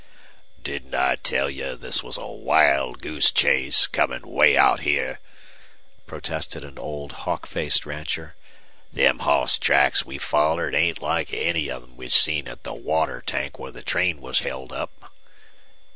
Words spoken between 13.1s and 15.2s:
tank where the train was held up."